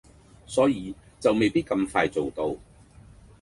[0.47, 2.55] 所以就未必咁快做到